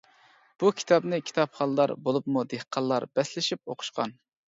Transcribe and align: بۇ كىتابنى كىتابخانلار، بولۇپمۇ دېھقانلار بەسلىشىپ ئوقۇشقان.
بۇ 0.63 0.71
كىتابنى 0.79 1.19
كىتابخانلار، 1.27 1.95
بولۇپمۇ 2.09 2.47
دېھقانلار 2.57 3.11
بەسلىشىپ 3.17 3.67
ئوقۇشقان. 3.73 4.23